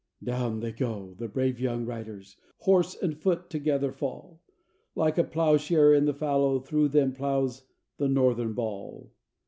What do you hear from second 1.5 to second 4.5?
young riders; horse and foot together fall;